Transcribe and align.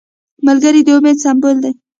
ملګری 0.45 0.81
د 0.85 0.89
امید 0.97 1.17
سمبول 1.25 1.57
دی 1.63 1.71